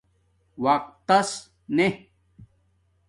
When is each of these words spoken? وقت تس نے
وقت 0.63 0.87
تس 1.07 1.29
نے 1.75 1.87